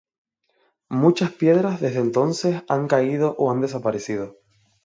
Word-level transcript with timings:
Muchas 0.89 1.31
piedras 1.31 1.79
desde 1.79 1.99
entonces 1.99 2.63
han 2.67 2.87
caído 2.87 3.35
o 3.37 3.51
han 3.51 3.61
desaparecido. 3.61 4.35